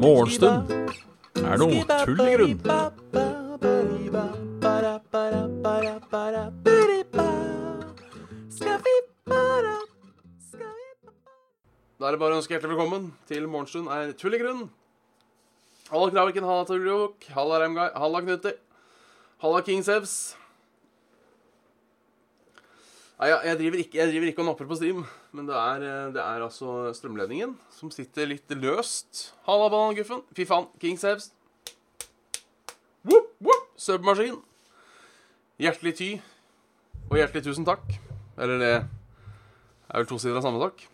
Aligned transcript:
Morgenstund. 0.00 0.70
Er 1.38 1.60
noe 1.60 1.84
tull 1.84 2.22
i 2.24 2.34
grunn. 2.34 2.58
Da 12.00 12.08
er 12.08 12.14
det 12.16 12.20
bare 12.22 12.32
å 12.32 12.38
ønske 12.40 12.54
hjertelig 12.56 12.72
velkommen 12.72 13.10
til 13.28 13.46
Morgenstund 13.46 13.92
er 13.92 14.14
tull 14.16 14.34
i 14.34 14.40
grunn. 14.40 14.66
Halla 15.92 16.10
Kraviken, 16.10 16.46
halla 16.48 16.64
Torjok, 16.64 17.30
halla 17.36 17.60
Remgai, 17.60 17.90
halla 17.94 18.22
Knutti, 18.24 18.54
halla 19.44 19.60
King 19.62 19.82
Sebs. 19.84 20.39
Nei, 23.20 23.28
jeg, 23.28 23.56
driver 23.60 23.80
ikke, 23.82 23.98
jeg 23.98 24.08
driver 24.08 24.28
ikke 24.30 24.40
og 24.40 24.46
napper 24.48 24.68
på 24.70 24.76
stream, 24.78 25.00
men 25.36 25.48
det 25.48 25.56
er, 25.60 25.82
eh, 25.84 26.12
det 26.14 26.22
er 26.24 26.40
altså 26.40 26.88
strømledningen 26.96 27.50
som 27.76 27.90
sitter 27.92 28.30
litt 28.30 28.48
løst. 28.56 29.34
Halla 29.44 29.66
Bananguffen. 29.68 30.22
Fy 30.32 30.46
faen, 30.48 30.70
King 30.80 30.96
saves. 30.96 31.26
Woop, 33.04 33.34
woop. 33.44 33.66
Submaskin. 33.76 34.38
Hjertelig 35.60 35.92
ty, 35.98 36.08
og 37.10 37.18
hjertelig 37.20 37.44
tusen 37.44 37.68
takk. 37.68 37.84
Eller 38.40 38.62
det 38.62 38.72
er 38.78 39.98
vel 39.98 40.08
to 40.08 40.16
sider 40.22 40.40
av 40.40 40.46
samme 40.46 40.62
takk. 40.62 40.86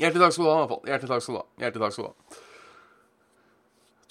Hjertelig 0.00 0.24
takk 0.24 0.34
skal 0.34 0.48
du 0.48 0.50
ha, 0.50 0.56
i 0.56 0.64
hvert 0.64 0.72
fall. 0.74 0.82
Hjertelig 0.90 1.12
takk 1.12 1.26
skal 1.28 1.36
du 1.36 1.38
ha. 1.38 1.46
Hjertelig 1.62 1.84
takk 1.84 1.94
skal 1.94 2.08
du 2.08 2.10
ha. 2.10 2.42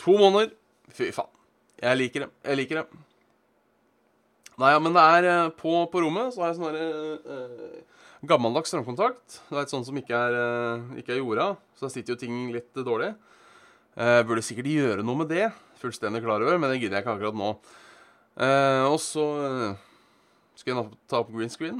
To 0.05 0.15
måneder. 0.23 0.55
Fy 0.95 1.11
faen. 1.19 1.35
Jeg 1.83 1.99
liker 1.99 2.25
det. 2.25 2.31
Jeg 2.47 2.61
liker 2.61 2.81
det. 2.81 3.04
Nei, 4.61 4.71
ja, 4.71 4.79
men 4.79 4.95
det 4.95 5.03
er 5.03 5.27
eh, 5.29 5.49
på, 5.59 5.73
på 5.91 6.01
rommet 6.03 6.31
så 6.33 6.43
har 6.43 6.53
jeg 6.53 6.59
sånn 6.61 6.77
eh, 6.79 7.79
gammeldags 8.25 8.71
strømkontakt. 8.71 9.39
Det 9.49 9.57
er 9.57 9.65
et 9.65 9.73
sånt 9.73 9.87
som 9.87 9.99
ikke 9.99 10.15
er, 10.15 10.37
eh, 10.39 10.85
ikke 11.01 11.15
er 11.15 11.19
jorda, 11.19 11.49
så 11.75 11.87
da 11.87 11.91
sitter 11.93 12.15
jo 12.15 12.21
ting 12.23 12.37
litt 12.55 12.71
dårlig. 12.87 13.11
Eh, 13.95 14.21
burde 14.27 14.43
sikkert 14.45 14.71
gjøre 14.71 15.03
noe 15.03 15.23
med 15.23 15.31
det. 15.33 15.49
Fullstendig 15.81 16.23
klar 16.23 16.43
over, 16.43 16.59
men 16.61 16.71
det 16.71 16.79
gidder 16.79 16.99
jeg 16.99 17.05
ikke 17.05 17.17
akkurat 17.17 17.39
nå. 17.39 17.51
Og 18.91 18.97
så 18.99 19.23
skal 20.59 20.73
jeg 20.73 20.87
ta 21.07 21.21
opp 21.21 21.29
green 21.31 21.51
screen. 21.51 21.77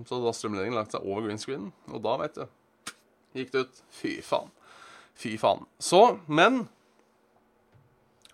Så 0.00 0.16
hadde 0.16 0.26
da 0.26 0.32
strømledningen 0.34 0.78
lagt 0.78 0.94
seg 0.94 1.04
over 1.04 1.26
green 1.26 1.38
screen, 1.38 1.68
og 1.90 2.02
da, 2.02 2.16
veit 2.22 2.38
du 2.38 2.46
gikk 3.36 3.52
det 3.52 3.64
ut. 3.66 3.82
Fy 3.96 4.12
faen. 4.24 4.50
Fy 5.18 5.34
faen. 5.40 5.66
Så, 5.82 6.18
men 6.28 6.66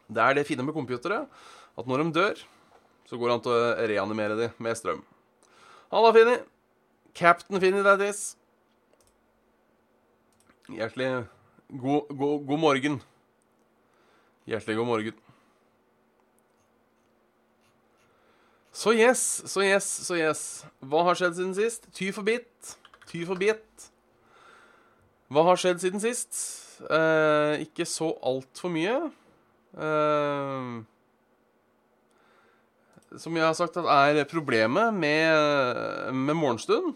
Det 0.08 0.22
er 0.24 0.38
det 0.38 0.46
fine 0.48 0.64
med 0.64 0.72
computere 0.72 1.26
at 1.78 1.88
når 1.88 2.00
de 2.00 2.12
dør, 2.16 2.38
så 3.08 3.16
går 3.16 3.30
det 3.30 3.36
an 3.38 3.44
til 3.46 3.54
å 3.56 3.88
reanimere 3.88 4.36
de 4.36 4.50
med 4.60 4.76
strøm. 4.76 5.00
Halla, 5.88 6.12
Finni. 6.12 6.36
Captain 7.16 7.60
Finni, 7.62 7.80
that 7.86 8.02
is. 8.04 8.36
Hjertelig 10.68 11.24
god, 11.72 12.10
god, 12.12 12.44
god 12.50 12.60
morgen. 12.60 12.98
Hjertelig 14.48 14.76
god 14.76 14.90
morgen. 14.90 15.24
Så 18.78 18.92
yes, 18.94 19.22
så 19.48 19.64
yes, 19.64 19.88
så 20.06 20.18
yes. 20.20 20.42
Hva 20.84 21.00
har 21.08 21.16
skjedd 21.18 21.38
siden 21.40 21.56
sist? 21.56 21.88
Ty 21.96 22.12
for 22.14 22.28
bit. 22.28 22.76
Ty 23.08 23.24
for 23.26 23.40
bit. 23.40 23.88
Hva 25.32 25.48
har 25.48 25.58
skjedd 25.58 25.80
siden 25.82 26.04
sist? 26.04 26.36
Eh, 26.84 27.64
ikke 27.64 27.88
så 27.88 28.12
altfor 28.20 28.70
mye. 28.76 29.00
Eh, 29.72 30.76
som 33.16 33.36
jeg 33.36 33.46
har 33.46 33.56
sagt, 33.56 33.78
er 33.78 34.24
problemet 34.28 34.92
med, 34.92 36.12
med 36.12 36.36
morgenstund 36.36 36.92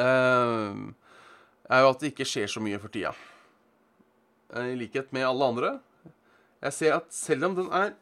uh, 0.00 0.72
Er 1.68 1.82
jo 1.84 1.90
at 1.90 2.00
det 2.00 2.12
ikke 2.12 2.26
skjer 2.28 2.48
så 2.48 2.62
mye 2.64 2.80
for 2.80 2.92
tida. 2.92 3.12
Eh, 4.54 4.72
I 4.72 4.78
likhet 4.78 5.12
med 5.16 5.26
alle 5.28 5.50
andre. 5.52 5.70
Jeg 6.64 6.76
ser 6.76 6.96
at 6.96 7.08
selv 7.12 7.48
om 7.48 7.56
den 7.56 7.70
er 7.72 7.94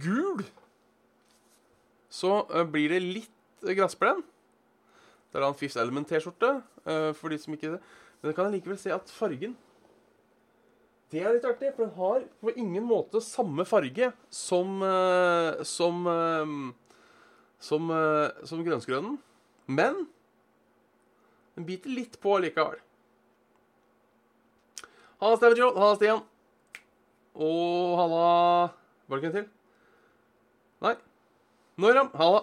gul, 0.00 0.44
så 2.12 2.42
eh, 2.52 2.68
blir 2.68 2.92
det 2.92 3.00
litt 3.02 3.64
gressplen. 3.76 4.20
Det 5.32 5.40
er 5.40 5.46
en 5.48 5.56
Fifth 5.56 5.80
Element-T-skjorte. 5.80 6.52
for 7.14 7.28
de 7.28 7.38
som 7.38 7.54
ikke 7.54 7.78
Men 8.22 8.30
jeg 8.30 8.34
kan 8.34 8.50
likevel 8.52 8.78
se 8.78 8.90
at 8.92 9.10
fargen 9.10 9.56
Det 11.12 11.20
er 11.20 11.34
litt 11.34 11.44
artig, 11.44 11.74
for 11.76 11.84
den 11.84 11.96
har 11.98 12.22
på 12.40 12.54
ingen 12.56 12.86
måte 12.88 13.20
samme 13.20 13.66
farge 13.68 14.08
som 14.32 14.80
eh, 14.86 15.60
Som 15.68 16.06
eh, 16.08 16.54
Som, 17.62 17.90
eh, 17.92 18.46
som 18.48 18.64
grønnsgrønnen. 18.64 19.18
Men 19.70 20.06
den 21.54 21.66
biter 21.68 21.92
litt 21.92 22.16
på 22.20 22.38
likevel. 22.42 22.80
Halla, 25.20 25.36
Steven 25.36 25.60
Joe. 25.60 25.76
Halla, 25.76 25.94
Stian. 26.00 26.24
Og 27.38 27.92
halla 28.00 28.24
Var 29.06 29.14
det 29.14 29.20
ikke 29.20 29.30
en 29.30 29.36
til? 29.36 29.46
Nei. 30.82 30.96
Noram. 31.84 32.10
Halla. 32.18 32.42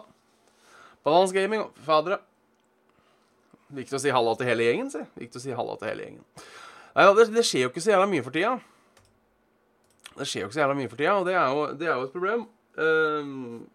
Balans 1.04 1.34
Gaming. 1.36 1.66
Fadere. 1.84 2.22
Viktig 3.76 3.98
å 3.98 4.02
si 4.02 4.14
halla 4.14 4.38
til 4.38 4.50
hele 4.50 4.70
gjengen, 4.70 4.94
si. 4.94 5.04
Viktig 5.20 5.42
å 5.42 5.44
si 5.44 5.58
halla 5.58 5.76
til 5.82 5.92
hele 5.92 6.08
gjengen. 6.08 6.26
Nei, 7.00 7.06
det, 7.16 7.30
det 7.32 7.46
skjer 7.48 7.62
jo 7.64 7.70
ikke 7.72 7.80
så 7.80 7.94
jævla 7.94 8.10
mye 8.12 8.24
for 8.26 8.36
tida. 8.36 8.58
Det 10.18 10.26
skjer 10.28 10.42
jo 10.44 10.48
ikke 10.50 10.56
så 10.58 10.60
jævla 10.66 10.74
mye 10.76 10.90
for 10.92 11.00
tida, 11.00 11.14
og 11.16 11.28
det 11.30 11.36
er 11.40 11.46
jo, 11.48 11.62
det 11.80 11.86
er 11.88 11.94
jo 11.94 12.08
et 12.08 12.16
problem. 12.16 12.42
Um, 12.76 13.70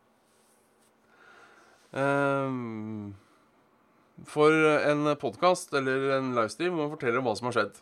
um, 1.96 3.14
for 4.28 4.52
en 4.90 5.08
podkast 5.22 5.72
eller 5.72 6.18
en 6.18 6.34
livestream 6.36 6.76
må 6.76 6.90
man 6.90 7.16
om 7.16 7.24
hva 7.30 7.34
som 7.38 7.48
har 7.48 7.56
skjedd. 7.56 7.80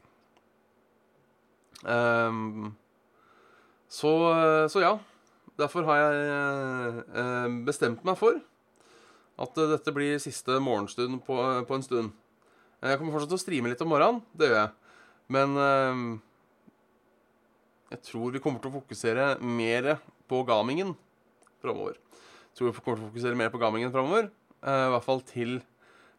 Um, 1.83 2.77
så, 3.91 4.13
så 4.71 4.85
ja. 4.85 4.93
Derfor 5.59 5.85
har 5.91 5.99
jeg 6.01 7.03
eh, 7.19 7.57
bestemt 7.67 8.07
meg 8.07 8.15
for 8.17 8.39
at 9.43 9.59
dette 9.75 9.93
blir 9.95 10.23
siste 10.23 10.63
morgenstund 10.63 11.19
på, 11.27 11.35
på 11.67 11.77
en 11.77 11.85
stund. 11.85 12.15
Jeg 12.79 12.99
kommer 12.99 13.19
fortsatt 13.19 13.35
til 13.35 13.41
å 13.41 13.43
streame 13.43 13.75
litt 13.75 13.83
om 13.83 13.91
morgenen, 13.91 14.23
det 14.39 14.49
gjør 14.49 14.59
jeg. 14.61 14.73
Men 15.31 15.56
eh, 15.60 16.03
jeg 17.94 18.03
tror 18.09 18.34
vi 18.34 18.43
kommer 18.43 18.62
til 18.62 18.72
å 18.72 18.81
fokusere 18.81 19.34
mer 19.44 19.94
på 20.31 20.43
gamingen 20.49 20.94
framover. 21.62 21.99
Tror 22.56 22.71
vi 22.72 22.81
kommer 22.81 22.99
til 22.99 23.06
å 23.06 23.12
fokusere 23.12 23.38
mer 23.38 23.53
på 23.53 23.61
gamingen 23.62 23.93
framover. 23.94 24.32
I 24.62 24.91
hvert 24.93 25.06
fall 25.06 25.22
til 25.27 25.61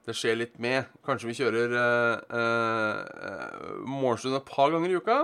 det 0.03 0.15
skjer 0.17 0.35
litt 0.35 0.57
med. 0.59 0.89
Kanskje 1.07 1.29
vi 1.29 1.37
kjører 1.37 1.75
eh, 1.79 2.39
eh, 2.39 3.69
morgenstund 3.87 4.35
et 4.35 4.49
par 4.49 4.73
ganger 4.73 4.91
i 4.91 4.97
uka. 4.99 5.19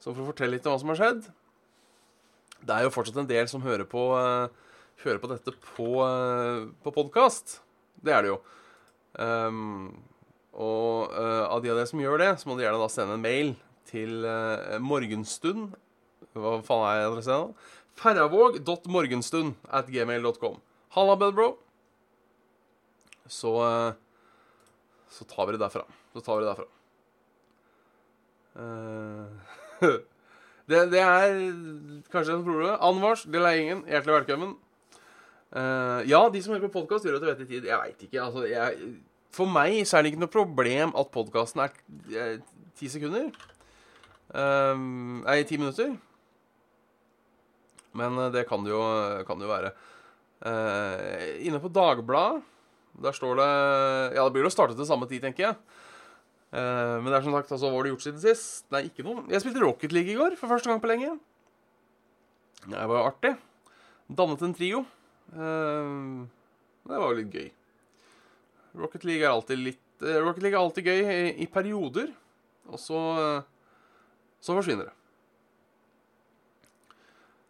Så 0.00 0.14
for 0.14 0.22
å 0.24 0.30
fortelle 0.30 0.56
litt 0.56 0.66
om 0.66 0.72
hva 0.72 0.80
som 0.80 0.92
har 0.94 1.00
skjedd. 1.00 1.28
Det 2.58 2.74
er 2.74 2.86
jo 2.86 2.94
fortsatt 2.94 3.20
en 3.20 3.28
del 3.28 3.50
som 3.50 3.62
hører 3.62 3.86
på 3.88 4.08
eh, 4.16 4.64
hører 5.04 5.20
på 5.22 5.30
dette 5.30 5.54
på, 5.76 5.90
eh, 6.06 6.90
podkast. 6.90 7.60
Det 8.02 8.14
er 8.14 8.24
det 8.24 8.32
jo. 8.32 8.38
Um, 9.18 9.92
og 10.58 11.12
uh, 11.14 11.46
av 11.46 11.62
de 11.62 11.70
av 11.70 11.78
dere 11.78 11.86
som 11.86 12.00
gjør 12.02 12.18
det, 12.18 12.32
så 12.40 12.48
må 12.48 12.56
dere 12.58 12.68
gjerne 12.68 12.82
da 12.82 12.90
sende 12.90 13.14
en 13.14 13.22
mail 13.22 13.52
til 13.88 14.24
uh, 14.26 14.78
morgenstund 14.82 15.76
Hva 16.34 16.58
faen 16.66 16.88
er 16.90 17.06
adressen? 17.06 17.54
Ferravåg.morgenstund 17.98 19.56
at 19.74 19.88
gmail.com. 19.90 20.58
Halla, 20.94 21.16
Bedbro. 21.18 21.56
Så 23.26 23.54
Så 25.10 25.24
tar 25.24 25.46
vi 25.46 25.56
det 25.56 25.62
derfra. 25.62 25.82
Så 26.12 26.20
tar 26.22 26.38
vi 26.38 26.44
det 26.44 26.52
derfra. 26.52 26.68
det, 30.70 30.84
det 30.92 31.02
er 31.02 31.34
kanskje 32.12 32.38
en 32.38 32.46
problem. 32.46 32.78
Anvars, 32.78 33.26
Deleingen, 33.26 33.82
hjertelig 33.88 34.20
velkommen. 34.20 34.56
Uh, 35.48 36.04
ja, 36.04 36.20
de 36.28 36.42
som 36.44 36.52
hører 36.52 36.68
på 36.68 36.74
podkast, 36.80 37.06
gjør 37.06 37.16
det 37.16 37.22
til 37.22 37.30
vettig 37.32 37.48
tid. 37.48 37.68
Jeg 37.70 37.82
veit 37.82 38.02
ikke. 38.04 38.20
Altså, 38.20 38.44
jeg, 38.46 38.98
for 39.34 39.50
meg 39.50 39.82
så 39.86 39.98
er 39.98 40.04
det 40.04 40.12
ikke 40.12 40.24
noe 40.24 40.32
problem 40.32 40.94
at 40.98 41.12
podkasten 41.14 41.64
er 41.64 41.74
eh, 42.16 42.36
ti 42.78 42.90
sekunder. 42.90 43.30
Um, 44.28 45.22
nei, 45.24 45.40
ti 45.48 45.58
minutter. 45.60 45.94
Men 47.96 48.18
uh, 48.20 48.28
det 48.32 48.46
kan 48.48 48.64
det 48.64 48.72
jo, 48.74 48.82
kan 49.28 49.40
det 49.40 49.48
jo 49.48 49.52
være. 49.52 49.72
Uh, 50.38 51.40
inne 51.44 51.60
på 51.62 51.70
Dagbladet, 51.74 52.44
der 53.02 53.14
står 53.14 53.38
det 53.38 53.48
Ja, 54.14 54.22
det 54.22 54.32
blir 54.34 54.46
jo 54.46 54.52
startet 54.54 54.78
til 54.78 54.86
samme 54.86 55.08
tid, 55.10 55.22
tenker 55.24 55.48
jeg. 55.48 55.58
Uh, 56.48 56.98
men 57.02 57.10
det 57.10 57.18
er 57.18 57.26
som 57.26 57.34
sagt, 57.36 57.52
altså, 57.52 57.68
hva 57.68 57.76
har 57.76 57.88
du 57.88 57.92
gjort 57.92 58.06
siden 58.06 58.22
sist? 58.22 58.64
Nei, 58.72 58.86
ikke 58.88 59.04
noe. 59.06 59.26
Jeg 59.32 59.44
spilte 59.44 59.62
Rocket 59.64 59.94
League 59.94 60.12
i 60.12 60.18
går, 60.18 60.38
for 60.40 60.50
første 60.50 60.70
gang 60.70 60.80
på 60.82 60.90
lenge. 60.90 61.12
Det 62.64 62.88
var 62.90 62.96
jo 62.96 63.04
artig. 63.06 63.34
Dannet 64.08 64.42
en 64.44 64.56
trio. 64.56 64.82
Uh, 65.34 66.24
det 66.88 66.96
var 66.96 67.12
jo 67.12 67.20
litt 67.20 67.34
gøy. 67.34 67.48
Rocket 68.76 69.04
League 69.08 69.24
er 69.24 69.32
alltid 69.32 69.60
litt 69.62 70.04
uh, 70.04 70.18
Rocket 70.24 70.44
League 70.44 70.56
er 70.58 70.62
alltid 70.62 70.90
gøy 70.90 71.00
i, 71.00 71.20
i 71.44 71.46
perioder, 71.50 72.12
og 72.68 72.78
så 72.82 73.00
uh, 73.16 73.42
så 74.44 74.54
forsvinner 74.54 74.88
det. 74.88 74.94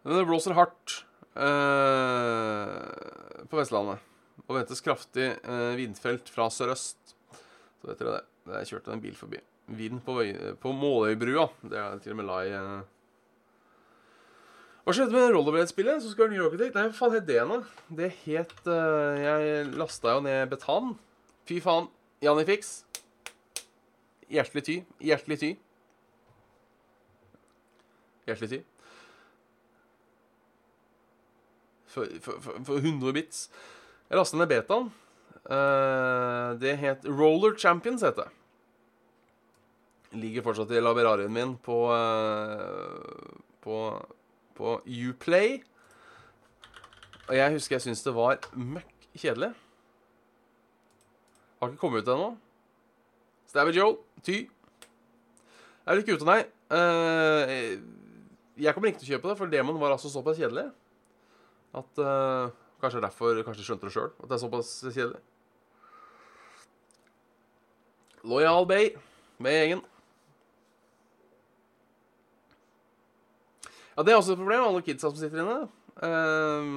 Men 0.05 0.21
det 0.21 0.29
blåser 0.29 0.57
hardt 0.57 1.03
på 3.49 3.59
Vestlandet. 3.59 4.01
og 4.47 4.57
ventes 4.57 4.81
kraftig 4.83 5.27
eh, 5.37 5.73
vindfelt 5.79 6.31
fra 6.33 6.49
sørøst. 6.51 7.15
Så 7.79 7.91
vet 7.91 8.01
dere 8.01 8.17
det. 8.17 8.25
Jeg 8.63 8.71
kjørte 8.73 8.95
en 8.95 9.03
bil 9.03 9.17
forbi. 9.19 9.41
Vind 9.77 10.01
på, 10.07 10.15
vei, 10.17 10.31
på 10.59 10.73
Måløybrua. 10.73 11.51
Det 11.61 11.79
er 11.79 12.01
til 12.03 12.15
og 12.15 12.21
med 12.23 12.29
lai 12.31 12.47
eh. 12.57 12.79
Hva 14.87 14.95
skjedde 14.97 15.13
med 15.13 15.35
rollerblade-spillet 15.35 16.01
som 16.01 16.15
skulle 16.15 16.31
være 16.31 16.39
ny 16.39 16.41
Rocket 16.47 16.63
League? 16.63 16.75
Nei, 16.79 16.87
hva 16.89 16.97
faen 16.97 17.17
het 17.19 17.29
det 17.29 17.43
nå? 17.45 17.61
Det 18.01 18.09
het 18.25 18.71
eh, 18.73 19.21
Jeg 19.21 19.67
lasta 19.77 20.17
jo 20.17 20.25
ned 20.25 20.49
Betan. 20.49 20.95
Fy 21.49 21.63
faen. 21.65 21.89
Janifix. 22.21 22.83
Hjertelig 24.29 24.65
ty. 24.67 24.75
Hjertelig 25.01 25.39
ty. 25.41 25.53
Hjertelig 28.29 28.51
ty. 28.51 28.59
For, 31.89 32.11
for, 32.21 32.41
for, 32.45 32.59
for 32.67 32.83
100 32.83 33.15
bits. 33.17 33.47
Jeg 34.11 34.21
lasta 34.21 34.37
ned 34.37 34.51
betaen. 34.53 34.91
Uh, 35.49 36.53
det 36.61 36.75
het 36.83 37.07
Roller 37.09 37.57
Champions, 37.57 38.05
het 38.05 38.19
det. 38.21 38.29
Ligger 40.21 40.45
fortsatt 40.45 40.75
i 40.77 40.83
laberarien 40.83 41.33
min 41.33 41.55
på 41.65 41.79
uh, 41.89 43.39
På, 43.65 43.79
på 44.57 44.75
Uplay. 44.85 45.63
Og 47.29 47.35
jeg 47.37 47.57
husker 47.57 47.77
jeg 47.77 47.87
syntes 47.87 48.05
det 48.05 48.15
var 48.17 48.45
møkk 48.53 49.09
kjedelig. 49.17 49.55
Har 51.59 51.73
ikke 51.73 51.81
kommet 51.81 52.05
ut 52.05 52.13
ennå. 52.13 52.29
Stabby 53.49 53.73
Joe, 53.75 53.97
ty. 54.23 54.45
Jeg 54.47 55.95
er 55.95 56.03
ikke 56.03 56.19
ute, 56.19 56.29
nei. 56.29 56.43
Uh, 56.69 57.79
jeg 58.61 58.75
kommer 58.75 58.91
ikke 58.91 59.01
til 59.03 59.09
å 59.09 59.13
kjøpe 59.17 59.31
det, 59.31 59.37
for 59.41 59.51
Demon 59.53 59.81
var 59.81 59.95
altså 59.95 60.11
såpass 60.13 60.37
kjedelig 60.37 60.67
at 61.79 62.01
uh, 62.03 62.51
Kanskje 62.79 63.01
derfor 63.03 63.41
Kanskje 63.47 63.65
skjønte 63.67 63.89
det 63.89 63.95
sjøl, 63.95 64.11
at 64.21 64.29
det 64.29 64.37
er 64.37 64.43
såpass 64.43 64.73
kjedelig. 64.87 65.23
Loyal 68.29 68.67
Bay 68.69 68.93
med 69.43 69.57
gjengen. 69.57 69.83
Ja, 73.97 74.05
det 74.07 74.13
er 74.13 74.17
også 74.21 74.37
et 74.37 74.39
problem, 74.39 74.63
alle 74.63 74.83
kidsa 74.87 75.11
som 75.11 75.19
sitter 75.19 75.43
inne. 75.43 75.57
Eh, 76.07 76.75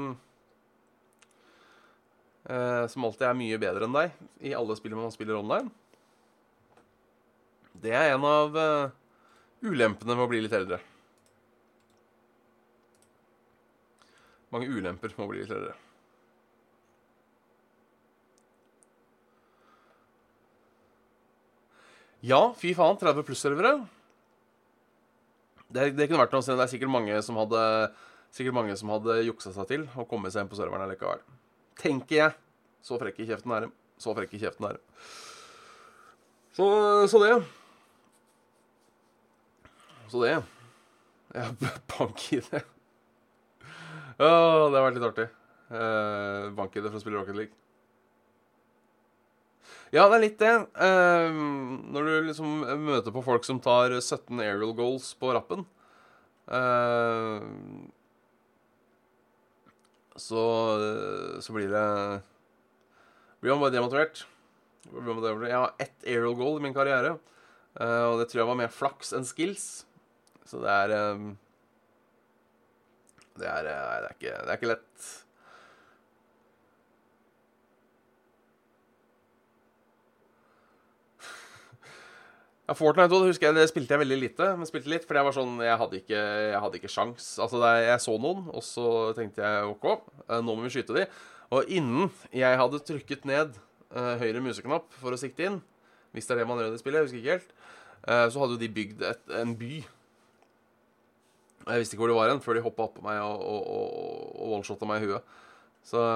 som 2.92 3.06
alltid 3.06 3.28
er 3.28 3.38
mye 3.38 3.60
bedre 3.62 3.86
enn 3.86 3.96
deg 3.96 4.16
i 4.50 4.56
alle 4.58 4.76
spill 4.80 4.96
man 4.98 5.14
spiller 5.14 5.38
online. 5.38 5.70
Det 7.82 7.94
er 7.98 8.14
en 8.14 8.26
av 8.28 8.58
eh, 8.58 8.92
ulempene 9.66 10.14
med 10.14 10.26
å 10.26 10.30
bli 10.30 10.42
litt 10.44 10.54
eldre. 10.54 10.78
Mange 14.52 14.68
ulemper 14.68 15.14
med 15.16 15.26
å 15.26 15.32
bli 15.32 15.42
litt 15.42 15.56
eldre. 15.56 15.74
Ja, 22.22 22.52
fy 22.54 22.76
faen, 22.78 23.00
30 23.02 23.26
pluss-servere. 23.26 23.74
Det, 25.72 25.94
det 25.98 26.06
kunne 26.06 26.22
vært 26.22 26.36
noe, 26.36 26.46
det 26.46 26.68
er 26.68 26.70
sikkert 26.70 26.94
mange 26.94 27.18
som 27.26 27.40
hadde 27.40 27.62
Sikkert 28.32 28.56
mange 28.56 28.76
som 28.80 28.88
hadde 28.94 29.18
juksa 29.26 29.52
seg 29.52 29.66
til 29.68 29.82
og 30.00 30.06
kommet 30.08 30.32
seg 30.32 30.46
inn 30.46 30.52
på 30.52 30.56
serveren 30.56 30.88
likevel. 30.88 31.20
Tenker 31.82 32.18
jeg. 32.18 32.38
Så 32.86 32.98
frekk 33.02 33.20
i 33.22 33.28
kjeften 33.30 33.54
er 33.56 33.66
de. 33.66 33.74
Så 34.02 34.14
frekk 34.18 34.34
i 34.38 34.42
kjeften 34.42 34.68
er 34.70 34.78
de. 34.78 35.06
Så, 36.58 36.68
så 37.12 37.22
det. 37.24 37.34
Så 40.12 40.24
det. 40.26 40.36
Jeg 41.32 41.72
bank 41.94 42.26
i 42.36 42.42
det. 42.52 42.64
Å, 44.22 44.28
det 44.28 44.78
har 44.78 44.86
vært 44.86 44.98
litt 45.00 45.08
artig. 45.08 45.28
Eh, 45.72 46.50
bank 46.58 46.76
i 46.76 46.84
det 46.84 46.92
for 46.92 47.00
å 47.00 47.04
spille 47.04 47.22
Rocket 47.22 47.38
League. 47.38 47.56
Ja, 49.92 50.06
det 50.08 50.18
er 50.18 50.24
litt 50.24 50.40
det. 50.40 50.52
Eh, 50.84 51.40
når 51.96 52.08
du 52.08 52.12
liksom 52.30 52.62
møter 52.86 53.16
på 53.16 53.24
folk 53.26 53.48
som 53.48 53.60
tar 53.64 53.96
17 53.98 54.40
aerial 54.40 54.76
goals 54.76 55.10
på 55.20 55.32
rappen 55.36 55.66
eh, 56.48 57.40
så, 60.20 60.42
så 61.40 61.54
blir 61.56 61.72
det 61.72 61.86
Blir 63.42 63.56
man 63.56 63.64
bare 63.64 63.74
demotivert. 63.74 64.26
Jeg 64.92 65.56
har 65.56 65.74
ett 65.82 66.04
aerial 66.06 66.36
goal 66.38 66.60
i 66.60 66.64
min 66.66 66.76
karriere, 66.76 67.16
eh, 67.80 68.04
og 68.10 68.20
det 68.20 68.28
tror 68.30 68.42
jeg 68.42 68.50
var 68.50 68.60
mer 68.60 68.74
flaks 68.74 69.14
enn 69.18 69.26
skills. 69.26 69.66
Så 70.46 70.62
det 70.62 70.70
er 70.74 70.94
eh, 70.98 71.26
Det 73.40 73.48
er, 73.48 73.66
eh, 73.70 73.82
det 74.02 74.10
er, 74.10 74.16
ikke, 74.16 74.34
det 74.36 74.50
er 74.50 74.60
ikke 74.60 74.72
lett. 74.74 75.12
Ja, 82.72 82.76
Fortnite 82.80 83.12
også, 83.12 83.28
husker 83.28 83.50
jeg, 83.50 83.56
det 83.58 83.68
spilte 83.68 83.92
jeg 83.92 84.00
veldig 84.00 84.18
lite. 84.22 84.46
Men 84.56 84.68
spilte 84.70 84.88
litt, 84.88 85.04
fordi 85.04 85.20
jeg 85.20 85.28
var 85.28 85.34
sånn 85.36 85.58
Jeg 85.60 85.80
hadde 85.82 85.98
ikke, 85.98 86.20
jeg 86.48 86.60
hadde 86.64 86.78
ikke 86.80 86.92
sjans. 86.94 87.26
Altså, 87.44 87.60
det, 87.60 87.72
jeg 87.84 88.00
så 88.00 88.14
noen, 88.16 88.46
og 88.48 88.64
så 88.64 88.86
tenkte 89.18 89.44
jeg 89.44 89.66
OK, 89.74 89.88
eh, 90.24 90.38
nå 90.40 90.56
må 90.56 90.64
vi 90.64 90.72
skyte 90.72 90.96
de. 90.96 91.04
Og 91.52 91.68
innen 91.68 92.08
jeg 92.32 92.60
hadde 92.62 92.80
trykket 92.88 93.28
ned 93.28 93.58
uh, 93.92 94.14
høyre 94.22 94.40
museknapp 94.46 94.88
for 95.02 95.12
å 95.12 95.20
sikte 95.20 95.50
inn, 95.50 95.58
hvis 96.16 96.30
det 96.30 96.38
er 96.38 96.40
det 96.40 96.48
man 96.48 96.62
gjør 96.62 96.70
i 96.70 96.78
det 96.78 96.80
spillet, 96.80 97.02
jeg 97.02 97.10
husker 97.10 97.20
ikke 97.20 97.36
helt, 97.36 97.52
uh, 98.08 98.28
så 98.32 98.40
hadde 98.40 98.56
jo 98.56 98.62
de 98.62 98.72
bygd 98.80 99.04
et, 99.10 99.26
en 99.42 99.52
by. 99.60 99.82
Jeg 101.66 101.84
visste 101.84 102.00
ikke 102.00 102.06
hvor 102.06 102.14
det 102.14 102.20
var 102.22 102.32
hen, 102.32 102.40
før 102.46 102.56
de 102.56 102.64
hoppa 102.70 102.88
oppå 102.88 103.04
meg 103.04 103.20
og, 103.20 103.44
og, 103.52 103.68
og, 103.68 104.32
og 104.32 104.56
one-shotta 104.62 104.88
meg 104.88 105.04
i 105.04 105.12
huet. 105.12 105.36
Så 105.92 106.08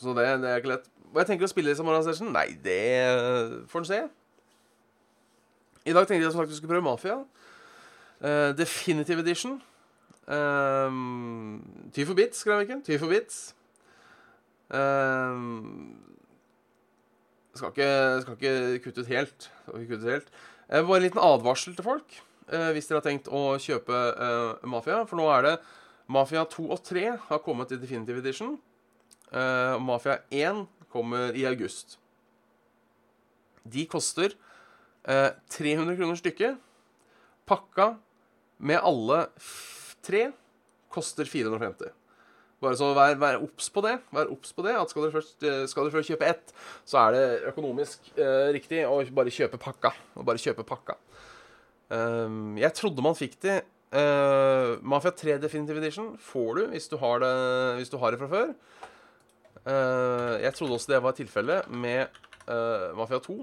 Så 0.00 0.16
det, 0.16 0.30
det 0.40 0.48
er 0.48 0.64
ikke 0.64 0.78
lett. 0.78 0.88
Og 1.16 1.22
jeg 1.22 1.30
tenker 1.30 1.48
å 1.48 1.48
spille 1.48 1.72
i 1.72 1.76
Samara 1.78 2.02
Session? 2.04 2.28
Nei, 2.28 2.50
det 2.60 2.76
får 3.72 3.80
en 3.80 3.88
se. 3.88 4.00
I 5.88 5.94
dag 5.96 6.04
tenkte 6.04 6.26
jeg 6.26 6.34
som 6.34 6.42
sagt 6.42 6.52
vi 6.52 6.58
skulle 6.58 6.74
prøve 6.74 6.84
Mafia. 6.84 7.22
Uh, 8.20 8.52
Definitive 8.58 9.24
Edition. 9.24 9.54
Um, 10.28 11.88
ty 11.96 12.04
for 12.04 12.18
bits, 12.18 12.42
skrev 12.44 12.60
jeg 12.60 12.68
ikke. 12.68 12.78
Ty 12.84 13.00
for 13.00 13.14
bits. 13.14 13.40
Um, 14.68 15.96
skal, 17.56 17.72
ikke, 17.72 17.90
skal 18.26 18.36
ikke 18.36 18.84
kutte 18.84 19.06
ut 19.06 19.12
helt. 19.14 19.48
Skal 19.64 19.80
ikke 19.80 19.94
kutte 19.94 20.04
ut 20.04 20.14
helt. 20.18 20.32
Uh, 20.68 20.82
bare 20.82 21.00
en 21.00 21.08
liten 21.08 21.24
advarsel 21.24 21.80
til 21.80 21.88
folk 21.88 22.20
uh, 22.52 22.70
hvis 22.76 22.92
dere 22.92 23.00
har 23.00 23.08
tenkt 23.08 23.32
å 23.32 23.48
kjøpe 23.62 24.04
eh, 24.12 24.68
Mafia. 24.68 25.00
For 25.08 25.16
nå 25.16 25.32
er 25.32 25.48
det 25.48 25.56
Mafia 26.12 26.44
2 26.52 26.68
og 26.68 26.84
3 26.84 27.08
har 27.30 27.44
kommet 27.44 27.72
i 27.72 27.80
Definitive 27.80 28.20
Edition. 28.20 28.58
Eh, 29.32 29.76
Mafia 29.82 30.20
1 30.30 30.66
kommer 30.96 31.36
i 31.36 31.44
august. 31.48 31.98
De 33.66 33.84
koster 33.90 34.32
eh, 35.04 35.30
300 35.52 35.98
kroner 35.98 36.18
stykket. 36.18 36.58
Pakka 37.46 37.92
med 38.58 38.80
alle 38.80 39.26
tre 40.06 40.30
koster 40.92 41.28
450. 41.28 41.92
Bare 42.62 42.76
så 42.78 42.88
vær, 42.96 43.18
vær 43.20 43.42
obs 43.44 43.68
på 43.70 43.82
det. 43.84 43.98
Vær 44.16 44.32
obs 44.32 44.54
på 44.56 44.64
det, 44.64 44.74
at 44.80 44.90
skal 44.90 45.04
dere, 45.04 45.14
først, 45.18 45.36
eh, 45.44 45.62
skal 45.68 45.86
dere 45.86 45.96
først 45.98 46.12
kjøpe 46.14 46.30
ett, 46.32 46.54
så 46.88 47.02
er 47.04 47.16
det 47.16 47.24
økonomisk 47.52 48.12
eh, 48.16 48.48
riktig 48.56 48.82
å 48.88 49.02
bare 49.14 49.34
kjøpe 49.34 49.60
pakka. 49.60 49.92
Og 50.16 50.26
bare 50.26 50.40
kjøpe 50.40 50.64
pakka. 50.66 50.96
Um, 51.86 52.56
jeg 52.58 52.74
trodde 52.74 53.04
man 53.04 53.14
fikk 53.14 53.36
det 53.44 53.60
Uh, 53.94 54.82
Mafia 54.82 55.12
3 55.14 55.36
Definitive 55.38 55.78
Edition 55.78 56.16
får 56.18 56.56
du 56.58 56.62
hvis 56.72 56.88
du 56.90 56.96
har 56.98 57.20
det, 57.22 57.28
hvis 57.78 57.92
du 57.92 57.94
har 58.02 58.12
det 58.12 58.18
fra 58.18 58.28
før. 58.28 58.48
Eh, 59.66 60.34
jeg 60.44 60.54
trodde 60.54 60.78
også 60.78 60.92
det 60.92 61.02
var 61.02 61.16
tilfellet 61.18 61.68
med 61.74 62.06
eh, 62.46 62.88
Mafia 62.94 63.18
2, 63.18 63.36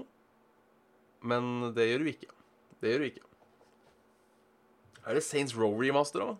men 1.28 1.52
det 1.76 1.90
gjør 1.90 2.04
du 2.04 2.10
ikke. 2.14 2.32
Det 2.80 2.92
gjør 2.92 3.04
du 3.04 3.10
ikke. 3.10 3.26
Er 5.04 5.18
det 5.18 5.24
Saints 5.26 5.56
Row 5.56 5.76
remaster 5.80 6.24
òg? 6.24 6.36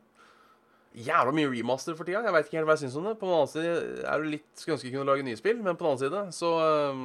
Jævla 0.94 1.32
mye 1.34 1.50
remaster 1.50 1.96
for 1.98 2.06
tida. 2.06 2.22
Jeg 2.22 2.32
veit 2.32 2.46
ikke 2.46 2.56
helt 2.60 2.68
hva 2.68 2.76
jeg 2.76 2.84
syns 2.84 2.96
om 3.00 3.08
det. 3.08 3.16
På 3.18 3.26
den 3.26 3.34
annen 3.34 3.50
side 3.50 3.70
er 4.06 4.22
det 4.22 4.30
litt 4.36 4.46
Skulle 4.54 4.76
ønske 4.76 4.86
jeg 4.88 4.94
kunne 4.94 5.08
lage 5.08 5.26
nye 5.26 5.40
spill, 5.40 5.58
men 5.58 5.76
på 5.76 5.82
den 5.82 5.90
annen 5.90 6.02
side 6.04 6.20
så 6.36 6.50
eh, 6.62 7.00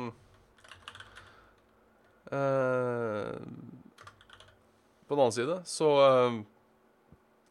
uh, 2.38 3.34
På 5.10 5.18
den 5.18 5.24
annen 5.24 5.36
side 5.36 5.58
så 5.66 5.90
eh, 6.06 6.38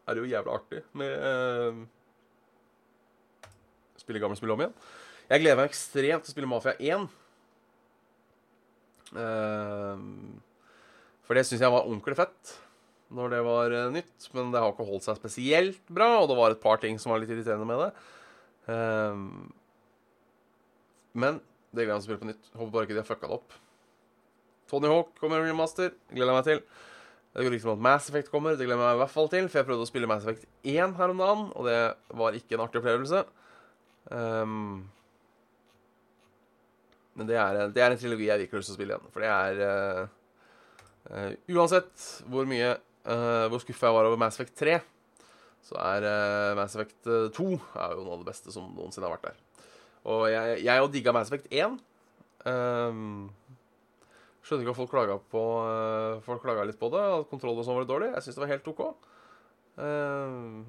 er 0.07 0.15
det 0.15 0.23
jo 0.23 0.31
jævla 0.31 0.55
artig 0.55 0.81
med 0.97 1.11
uh, 1.27 1.83
Spille 3.99 4.23
gamle 4.23 4.39
spill 4.39 4.55
om 4.55 4.63
igjen. 4.63 4.77
Jeg 5.29 5.43
gleder 5.43 5.59
meg 5.59 5.69
ekstremt 5.69 6.25
til 6.25 6.31
å 6.31 6.33
spille 6.33 6.49
Mafia 6.49 6.73
1. 6.81 7.03
Eh, 9.13 10.01
for 11.25 11.37
det 11.37 11.45
syns 11.45 11.61
jeg 11.61 11.73
var 11.73 11.85
ordentlig 11.85 12.17
fett 12.17 12.55
når 13.13 13.33
det 13.33 13.41
var 13.45 13.75
eh, 13.77 13.91
nytt. 13.93 14.29
Men 14.33 14.49
det 14.53 14.63
har 14.63 14.73
ikke 14.73 14.87
holdt 14.89 15.05
seg 15.05 15.19
spesielt 15.21 15.93
bra, 15.93 16.15
og 16.17 16.31
det 16.31 16.39
var 16.39 16.55
et 16.55 16.63
par 16.63 16.81
ting 16.81 16.97
som 17.01 17.13
var 17.13 17.21
litt 17.21 17.29
irriterende 17.33 17.69
med 17.69 17.83
det. 17.85 17.91
Eh, 18.73 19.15
men 21.21 21.39
det 21.69 21.85
gleder 21.85 21.93
jeg 21.93 21.95
meg 21.95 22.01
til 22.01 22.05
å 22.05 22.09
spille 22.09 22.23
på 22.23 22.31
nytt. 22.31 22.53
Håper 22.57 22.73
bare 22.73 22.89
ikke 22.89 22.97
de 22.97 23.03
har 23.03 23.09
fucka 23.09 23.29
det 23.29 23.37
opp. 23.37 23.57
Tony 24.69 24.89
Hawk 24.89 25.15
kommer 25.21 25.41
i 25.41 25.49
remaster. 25.49 25.93
Gleder 26.09 26.31
jeg 26.33 26.37
meg 26.39 26.47
til. 26.49 26.61
Det 27.29 27.45
går 27.45 27.53
liksom 27.53 27.75
at 27.75 27.83
Mass 27.85 28.09
Effect 28.09 28.31
kommer. 28.33 28.57
Det 28.57 28.65
gleder 28.65 28.81
jeg 28.81 28.85
meg 28.87 28.97
i 28.97 29.03
hvert 29.03 29.13
fall 29.13 29.29
til. 29.29 29.45
For 29.49 29.61
jeg 29.61 29.67
prøvde 29.69 29.85
å 29.85 29.89
spille 29.89 30.09
Mass 30.09 30.25
Effect 30.25 30.49
1 30.65 30.97
her 30.97 31.13
om 31.13 31.21
dagen, 31.21 31.49
og 31.53 31.69
det 31.69 31.81
var 32.17 32.37
ikke 32.37 32.57
en 32.57 32.63
artig 32.65 32.81
opplevelse. 32.81 33.21
Ehm, 34.17 34.87
men 37.17 37.27
det 37.29 37.37
er, 37.39 37.59
det 37.73 37.81
er 37.83 37.93
en 37.93 37.99
trilogi 37.99 38.29
jeg 38.29 38.47
til 38.49 38.61
å 38.61 38.65
spille 38.65 38.95
igjen. 38.95 39.11
For 39.13 39.23
det 39.23 39.31
er 39.33 39.59
uh, 41.09 41.33
Uansett 41.55 42.05
hvor 42.29 42.47
mye 42.49 42.75
uh, 42.75 43.45
Hvor 43.49 43.63
skuffa 43.63 43.89
jeg 43.89 43.97
var 43.97 44.07
over 44.07 44.19
Mass 44.21 44.37
Effect 44.37 44.55
3, 44.61 44.77
så 45.65 45.79
er 45.81 46.07
uh, 46.07 46.57
Mass 46.59 46.77
Effect 46.77 47.09
2 47.35 47.49
er 47.49 47.95
jo 47.97 48.05
noe 48.05 48.15
av 48.15 48.23
det 48.23 48.29
beste 48.29 48.53
som 48.53 48.69
noensinne 48.75 49.09
har 49.09 49.17
vært 49.17 49.31
der. 49.31 49.67
Og 50.09 50.25
jeg, 50.31 50.61
jeg 50.63 50.83
og 50.83 50.91
digga 50.93 51.13
Mass 51.15 51.31
Effect 51.31 51.49
1. 51.51 51.79
Um, 52.47 53.27
skjønner 54.45 54.63
ikke 54.63 54.75
at 54.77 54.79
folk 54.79 54.93
klaga 54.93 55.17
på 55.33 55.41
Folk 56.23 56.45
klaga 56.45 56.63
litt 56.67 56.79
på 56.79 56.91
det. 56.93 57.03
At 57.19 57.31
kontroll 57.31 57.59
og 57.59 57.67
sånn 57.67 57.81
var 57.81 57.89
dårlig. 57.89 58.13
Jeg 58.15 58.27
syns 58.27 58.39
det 58.39 58.45
var 58.45 58.53
helt 58.53 58.71
OK. 58.71 58.85
Uh, 59.79 60.63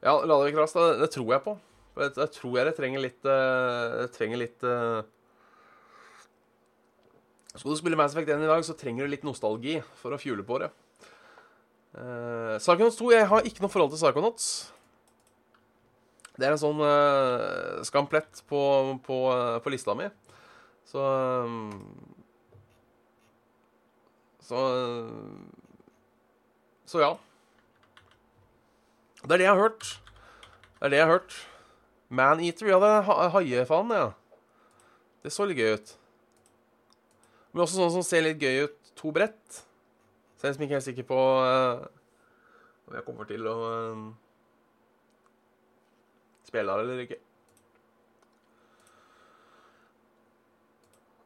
ja, 0.00 0.14
Ladevik 0.24 0.56
Rast, 0.56 0.78
det, 0.78 1.00
det 1.02 1.10
tror 1.12 1.34
jeg 1.34 1.44
på. 1.44 1.56
Jeg, 2.00 2.12
jeg 2.16 2.32
tror 2.32 2.54
jeg 2.56 2.68
det 2.68 2.76
trenger 2.78 3.02
litt 3.02 3.26
uh, 3.28 4.06
trenger 4.14 4.40
litt 4.40 4.62
uh, 4.64 5.02
Skal 7.50 7.74
du 7.74 7.76
spille 7.80 7.98
Mass 7.98 8.14
Effect 8.14 8.30
1 8.32 8.46
i 8.46 8.48
dag, 8.48 8.64
så 8.64 8.76
trenger 8.78 9.04
du 9.04 9.12
litt 9.12 9.26
nostalgi 9.26 9.80
for 10.00 10.16
å 10.16 10.20
fjule 10.20 10.46
på 10.46 10.60
det. 10.62 10.70
Uh, 11.90 12.56
Psychonauts 12.62 13.00
2 13.00 13.10
Jeg 13.16 13.28
har 13.32 13.48
ikke 13.50 13.64
noe 13.64 13.72
forhold 13.72 13.92
til 13.92 14.00
Psychonauts. 14.00 14.50
Det 16.40 16.48
er 16.48 16.54
en 16.54 16.62
sånn 16.62 16.80
uh, 16.80 17.82
skamplett 17.84 18.40
på, 18.48 18.60
på, 19.04 19.18
på, 19.60 19.72
lista 19.74 19.96
mi. 19.98 20.08
Så 20.88 21.02
um, 21.44 21.66
Så 24.40 24.62
Så 26.88 27.02
ja. 27.02 27.12
Det 29.20 29.34
er 29.34 29.42
det 29.42 29.46
jeg 29.46 29.52
har 29.52 29.60
hørt. 29.60 29.86
Det 30.78 30.86
er 30.86 30.92
det 30.92 31.00
jeg 31.00 31.06
har 31.06 31.12
hørt. 31.18 31.38
Maneater, 32.10 32.70
ja, 32.72 32.78
det 32.80 32.90
er 32.90 33.32
haiefanen, 33.36 33.92
ja. 33.94 34.08
Det 35.20 35.32
så 35.34 35.44
litt 35.46 35.60
gøy 35.60 35.76
ut. 35.76 35.92
Men 37.52 37.64
også 37.66 37.80
sånn 37.80 37.92
som 37.98 38.06
ser 38.06 38.24
litt 38.24 38.40
gøy 38.40 38.64
ut. 38.64 38.76
To 39.00 39.12
brett. 39.14 39.60
Så 40.36 40.46
jeg 40.46 40.48
er 40.48 40.54
liksom 40.54 40.64
ikke 40.66 40.78
helt 40.78 40.88
sikker 40.88 41.06
på 41.08 41.18
uh, 41.44 41.82
om 42.88 42.96
jeg 42.96 43.04
kommer 43.06 43.28
til 43.28 43.44
å 43.48 43.56
uh, 43.68 44.06
spille 46.48 46.76
det, 46.78 46.86
eller 46.86 47.02
ikke. 47.04 47.20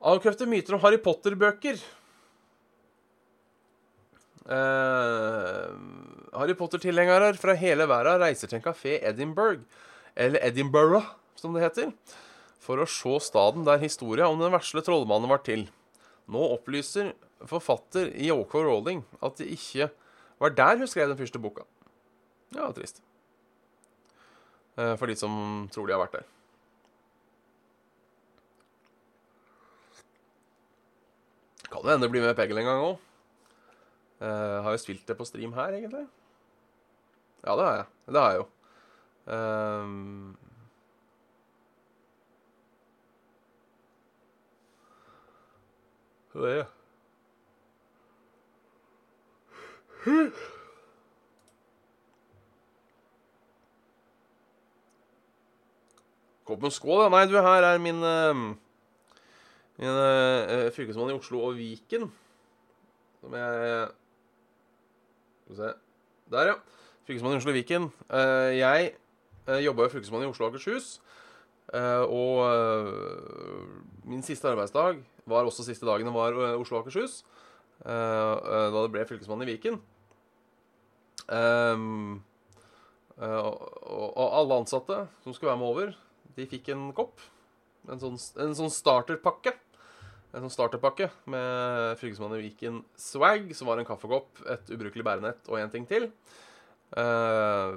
Avkrefte 0.05 0.51
myter 0.51 0.77
om 0.77 0.83
Harry 0.83 0.99
Potter-bøker. 1.01 1.79
Uh, 4.45 5.71
Harry 6.35 6.55
Potter-tilhengere 6.59 7.33
fra 7.39 7.55
hele 7.59 7.87
verden 7.91 8.21
reiser 8.23 8.51
til 8.51 8.59
en 8.59 8.65
kafé 8.65 8.99
Edinburgh, 9.07 9.63
eller 10.19 10.43
Edinburgh, 10.47 11.07
som 11.39 11.55
det 11.55 11.63
heter, 11.63 11.93
for 12.63 12.81
å 12.81 12.89
se 12.89 13.19
staden 13.23 13.67
der 13.67 13.83
historia 13.83 14.29
om 14.31 14.41
den 14.41 14.55
vesle 14.55 14.83
trollmannen 14.85 15.31
var 15.31 15.45
til. 15.47 15.67
Nå 16.31 16.43
opplyser 16.57 17.13
forfatter 17.45 18.09
Yoko 18.25 18.63
Rowling 18.65 19.03
at 19.23 19.37
det 19.41 19.51
ikke 19.53 19.91
var 20.41 20.55
der 20.57 20.79
hun 20.81 20.89
skrev 20.91 21.11
den 21.11 21.19
første 21.19 21.41
boka. 21.43 21.67
Ja, 22.55 22.71
trist. 22.75 23.03
For 24.75 25.07
de 25.07 25.15
som 25.19 25.67
tror 25.75 25.87
de 25.87 25.95
har 25.95 26.03
vært 26.03 26.17
der. 26.19 26.31
Kan 31.69 31.83
det 31.83 31.95
hende 31.95 32.07
det 32.07 32.13
blir 32.15 32.25
med 32.25 32.37
Peggle 32.39 32.63
en 32.63 32.71
gang 32.71 32.83
òg. 32.89 33.11
Uh, 34.23 34.63
har 34.65 34.73
jo 34.73 34.81
spilt 34.81 35.03
det 35.09 35.17
på 35.19 35.27
stream 35.27 35.53
her, 35.57 35.75
egentlig? 35.75 36.07
Ja, 37.47 37.57
det 37.57 37.65
har 37.65 37.75
jeg. 37.77 37.85
Det 38.07 38.21
har 38.21 38.31
jeg 38.31 38.39
jo. 38.39 38.47
Um, 39.27 40.37
det 46.35 46.59
er 46.59 46.67
Kopp 56.45 56.61
med 56.61 56.71
skål, 56.73 57.01
ja. 57.05 57.09
Nei, 57.09 57.25
du, 57.29 57.39
her 57.41 57.65
er 57.65 57.79
min, 57.81 58.03
uh, 58.05 58.37
min 59.81 59.89
uh, 59.89 60.73
fylkesmann 60.73 61.13
i 61.13 61.17
Oslo 61.17 61.41
og 61.47 61.57
Viken. 61.57 62.09
Som 63.21 63.37
jeg 63.37 63.89
Skal 65.45 65.53
vi 65.53 65.57
se 65.57 65.73
Der, 66.33 66.53
ja. 66.53 66.57
Fylkesmann 67.05 67.35
i 67.37 67.41
Oslo 67.41 67.53
Viken. 67.53 67.91
Uh, 68.09 68.51
jeg 68.57 68.95
uh, 69.49 69.61
jobba 69.61 69.85
jo 69.85 69.93
fylkesmann 69.93 70.25
i 70.25 70.29
Oslo 70.31 70.47
og 70.47 70.55
Akershus. 70.55 71.01
Uh, 71.75 72.05
og 72.13 72.37
min 74.09 74.23
siste 74.25 74.49
arbeidsdag 74.49 75.01
var 75.29 75.49
også 75.49 75.65
siste 75.67 75.87
dagen 75.89 76.09
det 76.09 76.15
var 76.15 76.37
Oslo 76.57 76.79
og 76.79 76.85
Akershus. 76.85 77.23
da 77.85 78.71
det 78.73 78.93
ble 78.93 79.05
fylkesmann 79.09 79.43
i 79.45 79.49
Viken. 79.49 79.81
Og, 83.19 84.13
alle 84.25 84.59
ansatte 84.61 85.07
som 85.25 85.35
skulle 85.35 85.51
være 85.53 85.61
med 85.61 85.69
over, 85.69 85.95
de 86.37 86.49
fikk 86.49 86.69
en 86.73 86.93
kopp. 86.97 87.21
En 87.89 88.01
sånn, 88.01 88.17
en 88.41 88.57
sånn 88.57 88.73
starterpakke. 88.73 89.53
En 90.35 90.45
sånn 90.45 90.53
starterpakke 90.53 91.11
med 91.31 91.99
Fylkesmannen 92.01 92.41
i 92.41 92.49
Viken 92.49 92.81
swag, 92.99 93.53
som 93.57 93.69
var 93.69 93.81
en 93.81 93.89
kaffekopp, 93.89 94.41
et 94.51 94.73
ubrukelig 94.73 95.05
bærenett 95.07 95.49
og 95.49 95.61
en 95.61 95.73
ting 95.73 95.89
til. 95.89 96.11
Uh, 96.95 97.75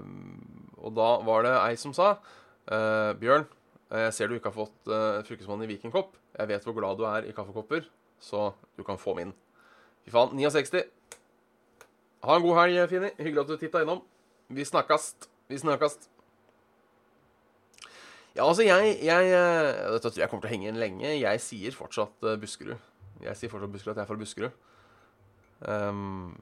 og 0.78 0.94
da 0.94 1.08
var 1.26 1.46
det 1.46 1.54
ei 1.58 1.78
som 1.82 1.94
sa 1.96 2.12
uh, 2.70 3.14
Bjørn, 3.18 3.48
jeg 3.90 4.14
ser 4.14 4.30
du 4.30 4.36
ikke 4.36 4.52
har 4.52 4.58
fått 4.60 4.92
uh, 4.92 5.24
Fylkesmannen 5.26 5.66
i 5.66 5.72
Viken-kopp. 5.72 6.18
Jeg 6.38 6.52
vet 6.52 6.68
hvor 6.68 6.76
glad 6.78 7.00
du 7.00 7.06
er 7.10 7.26
i 7.26 7.34
kaffekopper, 7.34 7.88
så 8.22 8.52
du 8.78 8.84
kan 8.86 9.00
få 9.02 9.16
min. 9.18 9.32
Fy 10.06 10.14
faen. 10.14 10.36
69. 10.38 10.84
Ha 12.28 12.36
en 12.36 12.46
god 12.46 12.60
helg, 12.60 12.84
Fini. 12.92 13.10
Hyggelig 13.18 13.46
at 13.46 13.54
du 13.54 13.58
titta 13.62 13.82
innom. 13.86 14.04
Vi 14.54 14.66
snakkast. 14.68 15.30
Vi 15.48 15.58
snakkast. 15.62 16.10
Ja, 18.36 18.46
altså, 18.46 18.68
jeg, 18.68 19.00
jeg 19.02 19.32
Dette 19.32 20.12
tror 20.12 20.22
jeg 20.22 20.30
kommer 20.30 20.46
til 20.46 20.52
å 20.52 20.54
henge 20.54 20.70
inn 20.70 20.82
lenge. 20.82 21.16
Jeg 21.16 21.42
sier 21.42 21.74
fortsatt 21.74 22.28
Buskerud. 22.42 22.78
Jeg 23.24 23.40
sier 23.40 23.50
fortsatt 23.50 23.74
Buskerud 23.74 23.96
at 23.96 24.04
jeg 24.04 24.06
er 24.06 24.12
fra 24.12 24.20
Buskerud. 24.20 24.64
Um, 25.66 26.36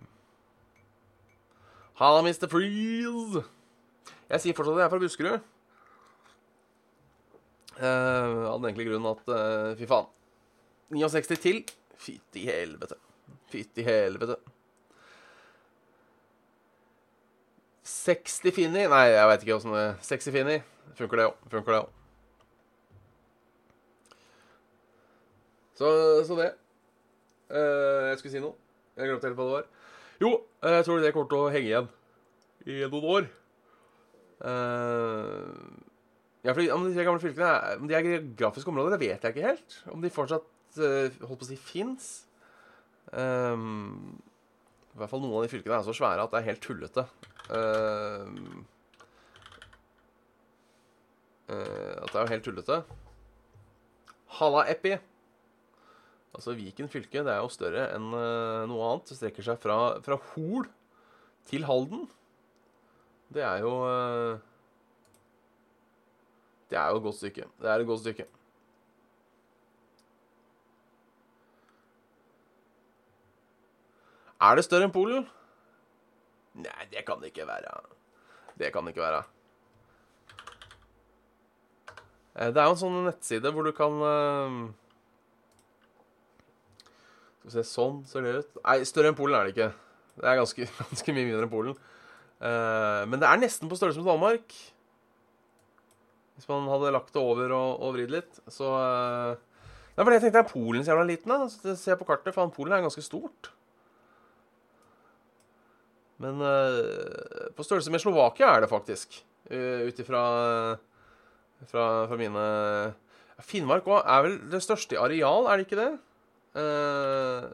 Halla, 1.95 2.21
Mr. 2.21 2.49
Freeze. 2.51 3.45
Jeg 4.27 4.41
sier 4.43 4.55
fortsatt 4.57 4.75
at 4.75 4.81
jeg 4.81 4.85
er 4.85 4.91
fra 4.91 4.99
Buskerud. 4.99 5.45
Uh, 7.75 8.43
av 8.49 8.57
den 8.59 8.69
enkle 8.71 8.87
grunnen 8.87 9.07
at 9.13 9.31
uh, 9.31 9.71
Fy 9.79 9.87
faen. 9.87 10.09
69 10.91 11.39
til. 11.39 11.61
Fytti 11.99 12.43
helvete. 12.49 12.97
Fytti 13.51 13.85
helvete. 13.87 14.35
60 17.85 18.51
Finni 18.55 18.83
Nei, 18.89 19.03
jeg 19.13 19.29
veit 19.29 19.43
ikke 19.45 19.55
åssen 19.55 19.75
det 19.75 19.85
60 20.03 20.35
Finni. 20.35 20.57
Funker 20.99 21.21
det 21.21 21.29
òg. 21.29 21.39
Funker 21.53 21.77
det 21.77 21.79
òg. 21.85 21.93
Så, 25.75 25.87
så, 26.27 26.37
det. 26.39 26.51
Uh, 27.51 28.11
jeg 28.11 28.19
skulle 28.19 28.35
si 28.35 28.43
noe. 28.43 28.59
Jeg 28.95 29.11
glemte 29.11 29.31
helt 29.31 29.39
hva 29.39 29.47
det 29.47 29.57
var. 29.61 29.71
Jo, 30.21 30.31
jeg 30.63 30.85
tror 30.87 31.01
det 31.03 31.11
kommer 31.15 31.31
til 31.31 31.41
å 31.41 31.51
henge 31.51 31.69
igjen 31.69 31.89
i 32.65 32.77
noen 32.89 33.09
år. 33.15 33.27
Uh, 34.45 35.49
ja, 36.43 36.51
fordi 36.51 36.69
Om 36.73 36.83
de 36.83 36.91
tre 36.91 37.05
gamle 37.07 37.21
fylkene 37.23 37.77
Om 37.79 37.87
de 37.87 37.95
er 37.95 38.03
geografiske 38.03 38.69
områder, 38.69 38.97
det 38.97 39.07
vet 39.07 39.23
jeg 39.23 39.33
ikke 39.33 39.47
helt. 39.47 39.77
Om 39.91 40.03
de 40.03 40.11
fortsatt 40.13 40.79
uh, 40.79 41.07
holdt 41.25 41.41
på 41.41 41.47
å 41.47 41.49
si 41.49 41.57
fins. 41.59 42.09
Um, 43.11 44.19
I 44.93 45.01
hvert 45.01 45.11
fall 45.11 45.23
noen 45.23 45.39
av 45.39 45.47
de 45.47 45.53
fylkene 45.53 45.79
er 45.79 45.87
så 45.87 45.95
svære 45.95 46.25
at 46.25 46.33
det 46.33 46.41
er 46.41 46.49
helt 46.51 46.63
tullete. 46.65 47.07
Uh, 47.49 48.29
at 51.45 52.09
det 52.11 52.17
er 52.17 52.23
jo 52.23 52.31
helt 52.33 52.47
tullete. 52.47 52.79
Halla 54.39 54.65
Epi. 54.71 54.95
Altså 56.35 56.55
Viken 56.57 56.89
fylke 56.91 57.23
det 57.23 57.31
er 57.31 57.39
jo 57.39 57.51
større 57.53 57.87
enn 57.95 58.09
uh, 58.11 58.65
noe 58.69 58.89
annet. 58.89 59.09
Det 59.09 59.19
strekker 59.19 59.45
seg 59.47 59.59
fra, 59.63 59.77
fra 60.03 60.19
Hol 60.33 60.67
til 61.47 61.65
Halden. 61.67 62.05
Det 63.33 63.43
er 63.45 63.63
jo 63.63 63.71
uh, 63.81 64.35
Det 66.69 66.79
er 66.79 66.91
jo 66.91 66.99
et 66.99 67.07
godt 67.07 67.19
stykke. 67.21 67.47
Det 67.61 67.71
er 67.71 67.83
et 67.83 67.89
godt 67.89 68.03
stykke. 68.03 68.27
Er 74.45 74.57
det 74.57 74.65
større 74.67 74.89
enn 74.89 74.93
Polen? 74.93 75.23
Nei, 76.59 76.89
det 76.91 77.05
kan 77.07 77.21
det 77.21 77.31
ikke 77.31 77.47
være. 77.47 77.71
Det 78.59 78.71
kan 78.73 78.85
det 78.85 78.93
ikke 78.93 79.05
være. 79.05 79.23
Eh, 82.35 82.51
det 82.51 82.59
er 82.59 82.67
jo 82.67 82.75
en 82.75 82.81
sånn 82.81 83.05
nettside 83.07 83.51
hvor 83.55 83.65
du 83.67 83.71
kan 83.75 83.95
Skal 87.45 87.61
vi 87.61 87.63
se 87.63 87.65
Sånn 87.69 87.97
ser 88.09 88.25
det 88.25 88.37
ut. 88.41 88.61
Nei, 88.63 88.77
større 88.89 89.11
enn 89.11 89.17
Polen 89.17 89.37
er 89.37 89.47
det 89.47 89.53
ikke. 89.53 89.71
Det 90.17 90.29
er 90.29 90.39
ganske, 90.39 90.69
ganske 90.81 91.15
mye 91.15 91.27
mindre 91.27 91.45
enn 91.45 91.51
Polen. 91.51 91.75
Uh, 92.41 93.03
men 93.09 93.21
det 93.21 93.27
er 93.29 93.41
nesten 93.41 93.69
på 93.71 93.77
størrelse 93.79 94.01
med 94.01 94.09
Danmark. 94.09 94.55
Hvis 96.35 96.49
man 96.49 96.65
hadde 96.67 96.93
lagt 96.95 97.13
det 97.15 97.21
over 97.21 97.53
og, 97.55 97.83
og 97.85 97.93
vridd 97.95 98.15
litt. 98.15 98.41
Så 98.51 98.71
uh, 98.73 99.35
Det 99.93 100.01
er 100.01 100.07
fordi 100.07 100.17
jeg 100.17 100.25
tenkte 100.25 100.41
er 100.43 100.49
Polen 100.49 100.87
så 100.87 100.93
jævla 100.95 101.05
liten. 101.11 101.31
da 101.31 101.47
Så 101.51 101.75
ser 101.77 101.93
jeg 101.93 102.01
på 102.01 102.09
kartet, 102.09 102.33
for 102.35 102.55
Polen 102.55 102.75
er 102.75 102.83
ganske 102.83 103.05
stort. 103.05 103.51
Men 106.23 106.41
uh, 106.41 107.53
på 107.55 107.63
størrelse 107.67 107.93
med 107.93 108.03
Slovakia 108.03 108.55
er 108.55 108.65
det 108.65 108.73
faktisk. 108.73 109.21
Uh, 109.51 109.85
Ut 109.85 110.01
ifra 110.01 110.25
fra, 111.69 112.05
fra 112.09 112.17
mine 112.19 112.45
Finnmark 113.45 113.87
òg 113.89 114.03
er 114.03 114.25
vel 114.25 114.35
det 114.51 114.61
største 114.63 114.95
i 114.95 114.99
areal, 114.99 115.47
er 115.47 115.59
det 115.59 115.67
ikke 115.67 115.79
det? 115.79 115.91
Eh, 116.55 117.47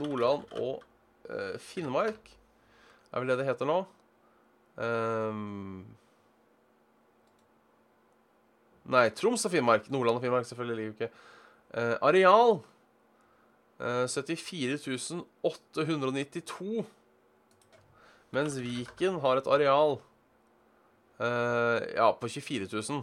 Nordland 0.00 0.46
og 0.56 0.84
eh, 1.28 1.56
Finnmark 1.60 2.30
er 3.10 3.20
vel 3.20 3.32
det 3.32 3.40
det 3.40 3.48
heter 3.48 3.68
nå. 3.68 3.80
Ehm, 4.80 5.82
nei, 8.90 9.08
Troms 9.18 9.44
og 9.44 9.52
Finnmark. 9.52 9.90
Nordland 9.92 10.20
og 10.20 10.24
Finnmark 10.24 10.46
selvfølgelig 10.48 10.78
ligger 10.78 10.92
jo 10.92 10.96
ikke. 10.96 11.10
Eh, 11.70 11.96
areal 12.06 12.60
eh, 13.80 14.06
74 14.06 15.24
892. 15.42 16.84
Mens 18.30 18.60
Viken 18.62 19.18
har 19.24 19.40
et 19.40 19.50
areal 19.50 19.98
eh, 21.18 21.96
ja, 21.96 22.12
på 22.14 22.30
24 22.30 22.70
000. 22.70 23.02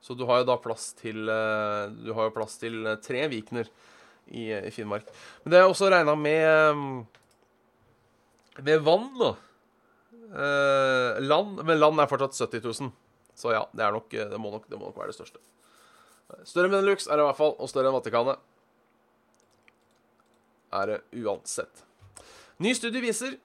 Så 0.00 0.14
du 0.14 0.24
har 0.28 0.42
jo 0.42 0.48
da 0.48 0.56
plass 0.62 0.90
til 0.98 1.28
eh, 1.32 2.30
plass 2.34 2.58
til 2.62 2.86
eh, 2.86 2.98
tre 3.02 3.26
Vikner 3.32 3.68
i, 4.26 4.50
i 4.52 4.70
Finnmark. 4.74 5.08
Men 5.44 5.54
det 5.54 5.60
er 5.60 5.66
også 5.66 5.90
regna 5.90 6.14
med 6.18 7.06
Med 8.62 8.80
vann, 8.86 9.10
da. 9.18 9.34
Eh, 10.26 11.20
land 11.22 11.62
Men 11.64 11.80
land 11.80 12.00
er 12.00 12.10
fortsatt 12.10 12.38
70 12.38 12.64
000. 12.80 12.92
Så 13.36 13.52
ja, 13.52 13.66
det, 13.72 13.90
nok, 13.92 14.12
eh, 14.14 14.28
det, 14.30 14.38
må 14.40 14.50
nok, 14.50 14.68
det 14.68 14.78
må 14.78 14.88
nok 14.88 14.98
være 14.98 15.12
det 15.12 15.18
største. 15.18 15.42
Større 16.48 16.66
enn 16.66 16.74
Benelux 16.74 17.06
er 17.06 17.18
det 17.18 17.22
i 17.22 17.28
hvert 17.28 17.38
fall, 17.38 17.52
og 17.62 17.68
større 17.70 17.90
enn 17.90 17.94
Vatikanet 17.94 18.40
er 20.76 20.90
det 20.90 20.96
uansett. 21.22 21.84
Ny 22.62 22.72
studie 22.74 23.04
viser 23.04 23.36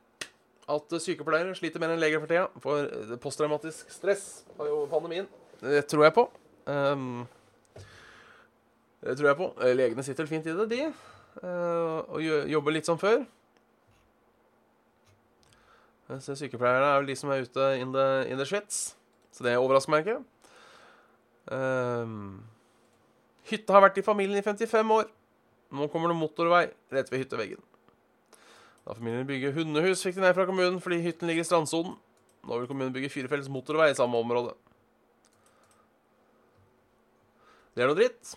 at 0.72 0.96
sykepleiere 1.04 1.54
sliter 1.58 1.84
mer 1.84 1.94
enn 1.94 2.02
leger 2.02 2.24
for 2.24 2.32
tida. 2.32 2.48
For 2.64 3.18
posttraumatisk 3.22 3.92
stress 3.94 4.46
har 4.58 4.72
jo 4.72 4.86
pandemien. 4.92 5.28
Det 5.62 5.84
tror 5.92 6.08
jeg 6.08 6.16
på. 6.16 6.26
Um, 6.66 7.28
det 9.02 9.18
tror 9.18 9.32
jeg 9.32 9.40
på. 9.40 9.48
Eh, 9.62 9.76
Legene 9.76 10.04
sitter 10.06 10.30
fint 10.30 10.46
i 10.46 10.56
det, 10.56 10.68
de. 10.70 10.82
Uh, 11.42 12.02
og 12.12 12.26
jobber 12.52 12.76
litt 12.76 12.90
som 12.90 13.00
før. 13.02 13.24
Så 16.20 16.36
sykepleierne 16.36 16.90
er 16.90 17.00
vel 17.00 17.08
de 17.08 17.16
som 17.16 17.32
er 17.32 17.46
ute 17.46 17.68
in 17.80 17.94
the, 17.96 18.08
in 18.28 18.38
the 18.38 18.46
shits. 18.46 18.98
Så 19.32 19.46
det 19.48 19.56
overrasker 19.58 19.94
meg 19.94 20.04
ikke. 20.04 20.20
Um, 21.52 22.44
hytta 23.48 23.78
har 23.78 23.86
vært 23.88 24.02
i 24.02 24.06
familien 24.06 24.42
i 24.42 24.46
55 24.46 24.96
år. 24.98 25.08
Nå 25.72 25.88
kommer 25.92 26.12
det 26.12 26.20
motorvei 26.20 26.66
rett 26.92 27.12
ved 27.12 27.24
hytteveggen. 27.24 27.62
Da 28.84 28.98
familien 28.98 29.28
bygger 29.30 29.56
hundehus, 29.56 30.04
fikk 30.04 30.18
de 30.18 30.26
ned 30.26 30.36
fra 30.36 30.46
kommunen 30.50 30.82
fordi 30.84 31.00
hytten 31.06 31.30
ligger 31.30 31.46
i 31.46 31.48
strandsonen. 31.48 31.96
Nå 32.44 32.60
vil 32.60 32.68
kommunen 32.68 32.94
bygge 32.94 33.12
firefelts 33.14 33.50
motorvei 33.52 33.92
i 33.94 33.98
samme 33.98 34.20
område. 34.20 34.56
Det 37.72 37.84
er 37.84 37.88
noe 37.88 37.96
dritt. 37.96 38.34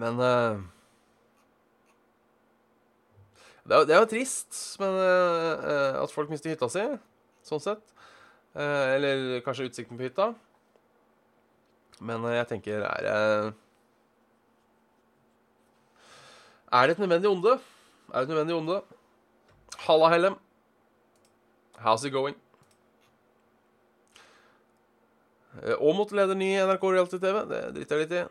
Men 0.00 0.20
uh, 0.20 0.60
det, 3.64 3.76
er, 3.76 3.86
det 3.88 3.94
er 3.96 4.00
jo 4.00 4.10
trist 4.10 4.60
men, 4.80 4.96
uh, 4.96 6.02
at 6.02 6.12
folk 6.12 6.32
mister 6.32 6.52
hytta 6.52 6.68
si, 6.72 6.84
sånn 7.48 7.64
sett. 7.64 7.84
Uh, 8.52 8.92
eller 8.96 9.40
kanskje 9.44 9.68
utsikten 9.70 10.00
på 10.00 10.08
hytta. 10.08 10.32
Men 12.02 12.24
jeg 12.34 12.48
tenker 12.50 12.82
er 12.82 13.04
det 13.06 13.18
Er 16.72 16.88
det 16.88 16.94
et 16.96 17.02
nødvendig 17.04 17.28
onde? 17.30 17.58
Er 18.12 18.14
det 18.16 18.22
et 18.22 18.32
nødvendig 18.32 18.56
onde? 18.56 18.80
Halla, 19.86 20.08
Hellem. 20.08 20.38
How's 21.78 22.04
it 22.06 22.12
going? 22.12 22.36
Aamodt 25.60 26.14
leder 26.16 26.34
ny 26.38 26.54
NRK 26.64 26.86
Reality-TV. 26.94 27.42
Det 27.50 27.60
driter 27.76 27.98
jeg 27.98 28.06
litt 28.06 28.14
i. 28.16 28.22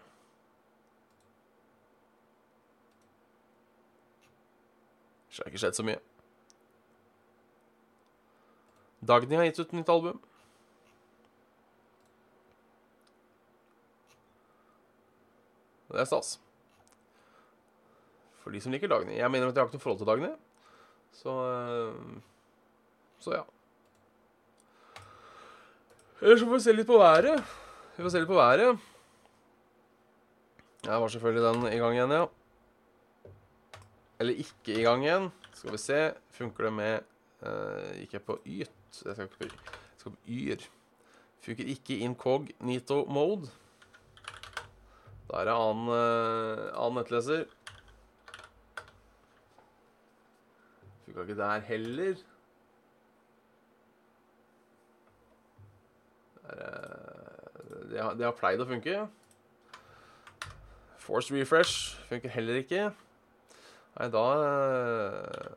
Så 5.32 5.44
har 5.44 5.52
ikke 5.52 5.62
skjedd 5.62 5.78
så 5.78 5.86
mye. 5.88 6.02
Dagny 9.02 9.38
har 9.38 9.48
gitt 9.48 9.62
ut 9.62 9.72
nytt 9.78 9.90
album. 9.90 10.20
Det 15.92 16.02
er 16.02 16.08
stas. 16.10 16.36
For 18.42 18.54
de 18.54 18.62
som 18.64 18.74
liker 18.74 18.90
Dagny. 18.90 19.18
Jeg 19.20 19.32
mener 19.32 19.50
at 19.50 19.56
jeg 19.56 19.62
har 19.62 19.70
ikke 19.70 19.78
noe 19.78 19.86
forhold 19.86 20.02
til 20.02 20.10
Dagny. 20.10 20.32
Så 21.14 21.34
Så 23.22 23.36
ja. 23.36 23.44
Eller 26.22 26.38
så 26.38 26.46
får 26.46 26.54
vi 26.54 26.64
se 26.64 26.74
litt 26.76 26.86
på 26.88 27.00
været. 27.02 27.42
Vi 27.96 28.04
får 28.04 28.12
se 28.14 28.20
litt 28.22 28.30
på 28.30 28.38
været. 28.38 28.78
Jeg 30.86 31.02
var 31.02 31.08
selvfølgelig 31.14 31.44
den 31.48 31.74
i 31.74 31.80
gang 31.82 31.96
igjen, 31.96 32.14
ja. 32.14 32.26
Eller 34.22 34.44
ikke 34.44 34.76
i 34.76 34.84
gang 34.86 35.06
igjen. 35.06 35.32
Skal 35.58 35.74
vi 35.74 35.80
se. 35.82 36.02
Funker 36.38 36.68
det 36.68 36.74
med 36.74 37.08
uh, 37.42 37.90
Gikk 37.98 38.14
jeg 38.14 38.24
på 38.28 38.38
yt? 38.46 39.02
Jeg 39.06 39.16
skal 39.16 39.26
ikke 39.26 39.38
på, 39.40 39.50
jeg 39.50 39.98
skal 39.98 40.14
på 40.14 40.22
yr. 40.30 40.68
Funker 41.42 41.74
ikke 41.74 41.98
incognito 42.06 43.00
mode. 43.10 43.50
Da 45.26 45.42
er 45.42 45.50
det 45.50 45.58
annen, 45.58 45.90
uh, 45.90 46.68
annen 46.78 47.02
nettleser. 47.02 47.48
Funka 51.06 51.26
ikke 51.26 51.42
der 51.42 51.66
heller. 51.66 52.22
Det 56.52 58.00
har, 58.00 58.14
det 58.16 58.26
har 58.26 58.36
pleid 58.38 58.62
å 58.64 58.68
funke. 58.70 59.08
Force 61.02 61.34
refresh 61.34 61.98
funker 62.10 62.30
heller 62.32 62.62
ikke. 62.62 62.92
Nei, 63.98 64.08
da 64.12 64.26
uh, 64.40 65.52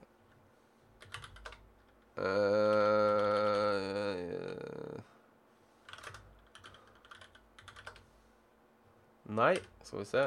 Nei, 9.34 9.54
skal 9.82 9.98
vi 9.98 10.04
se 10.08 10.24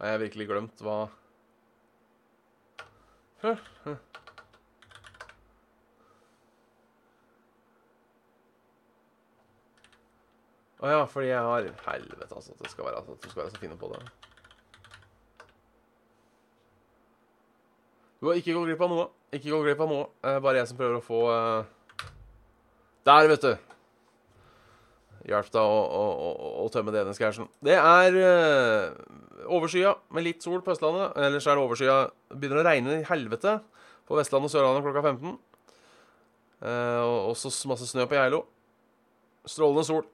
Har 0.00 0.12
jeg 0.12 0.20
virkelig 0.20 0.46
glemt 0.48 0.84
hva 0.84 0.98
Å 3.40 3.52
oh 10.84 10.90
ja, 10.92 11.04
fordi 11.08 11.28
jeg 11.28 11.40
har 11.44 11.64
Helvete, 11.86 12.34
altså. 12.34 12.52
At 12.52 12.60
det 12.64 12.70
skal 12.72 12.88
at 12.88 13.08
du 13.08 13.28
skal 13.28 13.42
være 13.42 13.52
så 13.54 13.60
fine 13.60 13.76
på 13.80 13.88
det. 13.94 14.00
Du 18.20 18.28
har 18.28 18.36
ikke 18.36 18.52
gått 18.52 18.68
glipp 18.68 18.84
av 18.84 18.92
noe. 18.92 19.08
Ikke 19.32 19.52
gå 19.52 19.62
glipp 19.64 19.80
av 19.80 19.92
noe. 19.92 20.06
Eh, 20.24 20.38
bare 20.44 20.60
jeg 20.60 20.68
som 20.68 20.80
prøver 20.80 21.00
å 21.00 21.04
få 21.04 21.20
uh... 21.32 21.64
Der, 23.08 23.28
vet 23.32 23.44
du. 23.44 23.69
Hjalp 25.28 25.50
deg 25.52 25.60
å, 25.60 25.80
å, 25.84 26.04
å, 26.30 26.50
å, 26.62 26.68
tømme 26.72 26.92
DNS-cashen. 26.94 27.48
Det 27.64 27.74
er 27.76 28.14
uh, 28.16 29.50
overskya 29.52 29.92
med 30.16 30.24
litt 30.24 30.44
sol 30.44 30.62
på 30.64 30.72
Østlandet. 30.72 31.12
Ellers 31.20 31.48
er 31.48 31.58
det 31.58 31.64
overskya. 31.66 31.96
Begynner 32.32 32.62
å 32.62 32.64
regne 32.64 33.00
i 33.00 33.08
helvete 33.08 33.58
på 34.08 34.16
Vestlandet 34.16 34.48
og 34.48 34.54
Sørlandet 34.54 34.86
klokka 34.86 35.02
15. 35.04 35.36
Uh, 36.60 37.02
og 37.04 37.34
også 37.34 37.52
masse 37.68 37.88
snø 37.90 38.06
på 38.08 38.16
Geilo. 38.16 38.46
Strålende 39.48 39.84
sol 39.88 40.06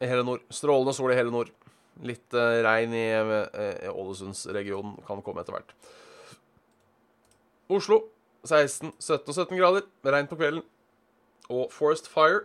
i 0.00 0.10
hele 0.10 0.26
nord. 0.28 0.44
Strålende 0.52 0.96
sol 0.96 1.14
i 1.14 1.16
hele 1.16 1.32
nord. 1.32 1.54
Litt 2.04 2.36
uh, 2.36 2.60
regn 2.66 2.92
i, 2.96 3.06
i 3.16 3.88
Ålesundsregionen 3.88 5.00
kan 5.08 5.24
komme 5.24 5.40
etter 5.40 5.56
hvert. 5.56 5.72
Oslo 7.72 8.02
16, 8.44 8.92
17 9.00 9.24
og 9.24 9.34
17 9.34 9.56
grader. 9.56 9.88
Regn 10.04 10.28
på 10.28 10.36
kvelden. 10.36 10.68
Og 11.48 11.72
Forest 11.72 12.12
Fire. 12.12 12.44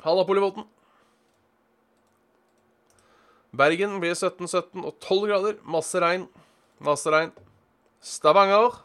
Halla, 0.00 0.24
Polivoten. 0.24 0.64
Bergen 3.56 3.96
blir 4.02 4.14
17, 4.14 4.44
17 4.46 4.84
og 4.84 4.98
12 5.00 5.28
grader. 5.30 5.56
Masse 5.64 6.00
regn. 6.02 6.26
Masse 6.84 7.10
regn. 7.12 7.32
Stavanger 8.04 8.76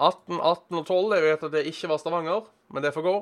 18, 0.00 0.40
18 0.40 0.78
og 0.80 0.86
12. 0.86 1.16
Jeg 1.18 1.26
vet 1.26 1.44
at 1.46 1.54
det 1.54 1.66
ikke 1.68 1.90
var 1.92 2.00
Stavanger, 2.00 2.46
men 2.72 2.84
det 2.84 2.94
får 2.94 3.04
gå. 3.04 3.16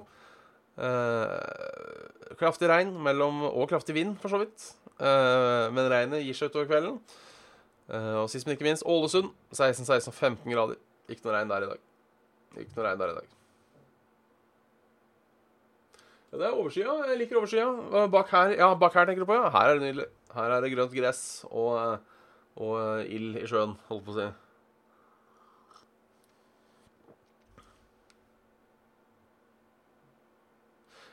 Eh, 0.79 2.35
kraftig 2.39 2.69
regn 2.71 2.93
mellom, 3.03 3.43
og 3.51 3.67
kraftig 3.71 3.97
vind, 3.97 4.15
for 4.23 4.31
så 4.31 4.39
vidt. 4.45 4.69
Eh, 4.99 5.65
men 5.75 5.91
regnet 5.91 6.23
gir 6.23 6.39
seg 6.39 6.53
utover 6.53 6.71
kvelden. 6.71 7.01
Eh, 7.89 8.15
og 8.23 8.31
sist, 8.31 8.47
men 8.47 8.55
ikke 8.55 8.69
minst, 8.69 8.87
Ålesund. 8.87 9.33
16-16 9.51 10.13
og 10.13 10.15
15 10.15 10.55
grader. 10.55 10.79
Ikke 11.11 11.27
noe 11.27 11.35
regn 11.35 11.51
der 11.51 11.67
i 11.67 11.73
dag. 11.73 11.83
Ikke 12.63 12.79
noe 12.79 12.87
regn 12.87 13.03
der 13.03 13.13
i 13.15 13.19
dag. 13.19 13.35
Ja, 16.29 16.39
det 16.39 16.47
er 16.47 16.55
overskya. 16.55 16.95
Jeg 17.09 17.19
liker 17.23 17.41
overskya. 17.41 17.67
Bak 18.13 18.31
her, 18.31 18.55
ja, 18.61 18.71
bak 18.79 18.95
her 18.95 19.09
tenker 19.09 19.25
du 19.25 19.31
på, 19.31 19.39
ja. 19.39 19.49
Her 19.51 19.73
er 19.73 19.81
det 19.81 19.87
nydelig. 19.89 20.09
Her 20.39 20.55
er 20.55 20.63
det 20.63 20.71
grønt 20.75 20.95
gress 20.95 21.23
og, 21.51 22.05
og 22.63 23.09
ild 23.11 23.41
i 23.41 23.47
sjøen, 23.51 23.75
holdt 23.89 24.07
på 24.07 24.15
å 24.15 24.19
si. 24.19 24.29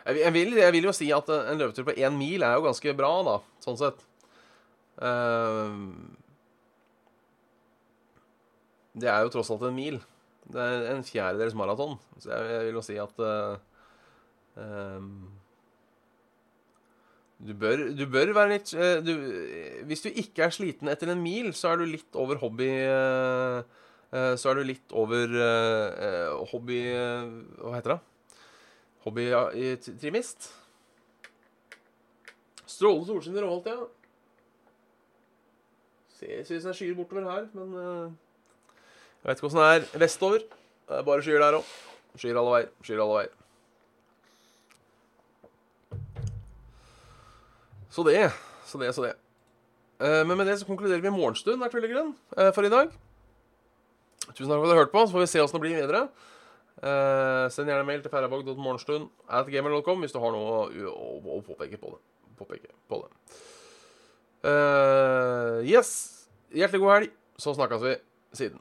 Jeg, 0.05 0.33
vil- 0.33 0.53
jeg, 0.59 0.73
vil, 0.75 0.85
jo 0.85 0.93
si 0.93 1.07
at 1.13 1.29
en 1.33 1.57
løpetur 1.57 1.87
på 1.87 1.95
én 1.97 2.13
mil 2.13 2.45
er 2.45 2.53
jo 2.59 2.67
ganske 2.67 2.93
bra, 2.97 3.09
da, 3.25 3.39
sånn 3.65 3.79
sett. 3.79 4.03
Eh, 5.01 5.79
det 9.01 9.09
er 9.11 9.25
jo 9.25 9.31
tross 9.33 9.49
alt 9.55 9.65
en 9.65 9.75
mil. 9.75 9.97
Det 10.45 10.61
er 10.61 10.91
en 10.93 11.01
fjerdedels 11.03 11.57
maraton. 11.57 11.97
Så 12.21 12.29
jeg, 12.29 12.67
vil 12.67 12.77
jo 12.77 12.83
si 12.85 12.99
at 13.01 13.17
ehm, 14.61 15.09
du, 17.35 17.51
bør, 17.59 17.81
du 17.91 18.05
bør 18.07 18.31
være 18.35 18.51
litt 18.53 18.71
eh, 18.73 19.01
du, 19.03 19.11
Hvis 19.89 20.05
du 20.05 20.09
ikke 20.09 20.45
er 20.45 20.53
sliten 20.55 20.91
etter 20.91 21.11
en 21.11 21.19
mil, 21.19 21.51
så 21.57 21.73
er 21.73 21.81
du 21.81 21.89
litt 21.89 22.15
over 22.15 22.39
hobby 22.39 22.69
eh, 22.71 23.57
eh, 24.15 24.33
Så 24.39 24.51
er 24.51 24.59
du 24.59 24.69
litt 24.69 24.95
over 24.95 25.35
hobby 26.53 26.79
Hva 27.59 27.75
heter 27.75 27.95
det? 27.95 28.01
Hobbytrimist. 29.05 30.47
Strålende 32.65 33.05
solskinn 33.05 33.35
i 33.37 33.43
Råholt, 33.43 33.67
ja. 33.69 33.83
Ser 36.15 36.39
ut 36.39 36.47
som 36.49 36.55
det 36.55 36.71
er 36.71 36.77
skyer 36.79 36.97
bortover 36.97 37.27
her, 37.29 37.45
men 37.53 37.75
jeg 37.77 39.29
vet 39.29 39.37
ikke 39.37 39.51
åssen 39.51 39.61
det 39.61 39.69
er 39.75 40.01
vestover. 40.07 40.47
Det 40.89 40.97
er 40.97 41.05
bare 41.05 41.21
skyer 41.25 41.45
der 41.45 41.59
òg. 41.59 41.69
Skyer 42.17 42.41
alle 42.41 42.55
veier. 42.55 42.73
Skyer 42.85 43.05
alle 43.05 43.19
veier. 43.19 43.44
Så 47.95 48.03
det, 48.03 48.31
så 48.67 48.77
det, 48.77 48.93
så 48.93 49.01
det. 49.05 49.13
Eh, 50.03 50.27
Men 50.27 50.37
med 50.37 50.47
det 50.47 50.57
så 50.59 50.67
konkluderer 50.67 51.01
vi 51.01 51.09
morgenstund 51.09 51.61
her, 51.63 51.71
Tryllegrunn, 51.71 52.15
eh, 52.37 52.51
for 52.51 52.67
i 52.67 52.69
dag. 52.69 52.91
Tusen 54.33 54.49
takk 54.49 54.59
for 54.59 54.67
at 54.67 54.73
du 54.73 54.79
hørte 54.81 54.91
på, 54.91 55.05
så 55.05 55.15
får 55.15 55.23
vi 55.23 55.31
se 55.31 55.43
åssen 55.43 55.61
det 55.61 55.63
blir 55.63 55.77
videre. 55.79 56.01
Eh, 56.83 57.45
send 57.55 57.71
gjerne 57.71 57.87
mail 57.87 58.01
til 58.03 58.11
færabog.morgenstund 58.11 59.07
at 59.31 59.47
gamer.com 59.47 60.03
hvis 60.03 60.11
du 60.11 60.19
har 60.19 60.35
noe 60.35 60.67
å, 60.91 61.05
å, 61.23 61.41
påpeke 61.45 61.79
på 61.79 61.93
det. 61.93 62.01
Påpeke 62.35 62.73
på 62.91 62.99
det. 63.05 63.11
Yes. 65.63 65.93
Hjertelig 66.51 66.83
god 66.83 66.93
helg. 66.97 67.15
Så 67.39 67.55
snakkes 67.55 67.81
vi 67.85 67.95
siden. 68.35 68.59